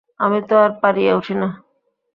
[0.19, 1.47] আমি তো আর পারিয়া উঠি না।